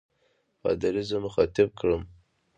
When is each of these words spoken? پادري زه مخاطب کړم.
پادري 0.61 1.03
زه 1.09 1.17
مخاطب 1.25 1.69
کړم. 1.79 2.03